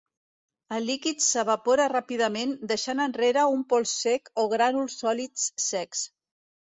El 0.75 0.87
líquid 0.89 1.19
s"evapora 1.23 1.85
ràpidament 1.93 2.55
deixant 2.71 3.03
enrere 3.05 3.45
un 3.59 3.61
pols 3.75 3.95
sec 4.07 4.33
o 4.45 4.47
grànuls 4.55 4.97
sòlids 5.05 5.45
secs. 5.71 6.03